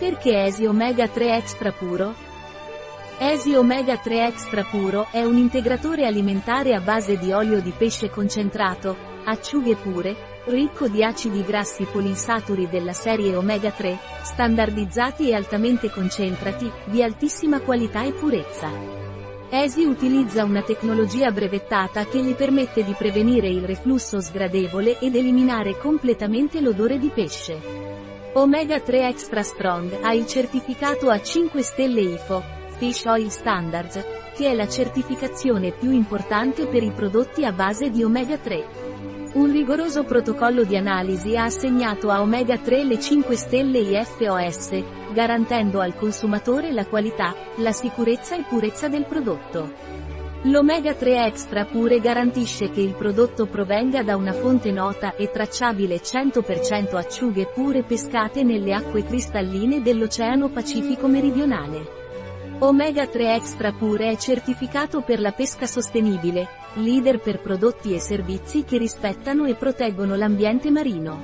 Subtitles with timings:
[0.00, 2.14] Perché Esi Omega 3 Extra Puro?
[3.18, 8.08] Esi Omega 3 Extra Puro è un integratore alimentare a base di olio di pesce
[8.08, 10.16] concentrato, acciughe pure,
[10.46, 17.60] ricco di acidi grassi polinsaturi della serie Omega 3, standardizzati e altamente concentrati, di altissima
[17.60, 18.70] qualità e purezza.
[19.50, 25.76] ESI utilizza una tecnologia brevettata che gli permette di prevenire il reflusso sgradevole ed eliminare
[25.76, 28.09] completamente l'odore di pesce.
[28.32, 32.40] Omega 3 Extra Strong ha il certificato a 5 stelle IFO,
[32.76, 34.00] Fish Oil Standards,
[34.36, 38.64] che è la certificazione più importante per i prodotti a base di omega 3.
[39.32, 44.80] Un rigoroso protocollo di analisi ha assegnato a omega 3 le 5 stelle IFOS,
[45.12, 49.99] garantendo al consumatore la qualità, la sicurezza e purezza del prodotto.
[50.44, 55.96] L'omega 3 extra pure garantisce che il prodotto provenga da una fonte nota e tracciabile
[55.96, 61.98] 100% acciughe pure pescate nelle acque cristalline dell'Oceano Pacifico meridionale.
[62.60, 68.64] Omega 3 extra pure è certificato per la pesca sostenibile, leader per prodotti e servizi
[68.64, 71.20] che rispettano e proteggono l'ambiente marino.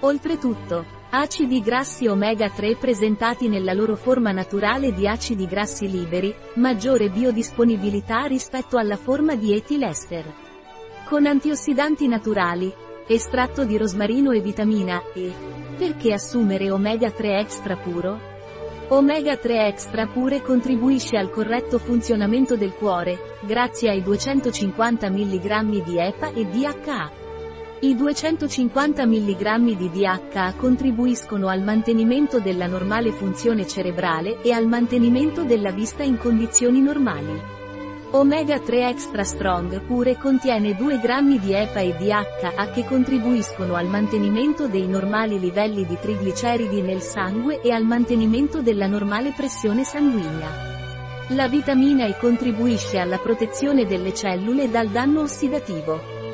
[0.00, 7.08] Oltretutto, Acidi grassi omega 3 presentati nella loro forma naturale di acidi grassi liberi, maggiore
[7.08, 10.30] biodisponibilità rispetto alla forma di etilester.
[11.08, 12.70] Con antiossidanti naturali,
[13.06, 15.32] estratto di rosmarino e vitamina E.
[15.78, 18.20] Perché assumere omega 3 extra puro?
[18.88, 25.98] Omega 3 extra pure contribuisce al corretto funzionamento del cuore, grazie ai 250 mg di
[25.98, 27.24] EPA e DHA.
[27.78, 35.44] I 250 mg di DHA contribuiscono al mantenimento della normale funzione cerebrale e al mantenimento
[35.44, 37.38] della vista in condizioni normali.
[38.12, 43.88] Omega 3 Extra Strong pure contiene 2 grammi di EPA e DHA che contribuiscono al
[43.88, 50.48] mantenimento dei normali livelli di trigliceridi nel sangue e al mantenimento della normale pressione sanguigna.
[51.30, 56.15] La vitamina E contribuisce alla protezione delle cellule dal danno ossidativo.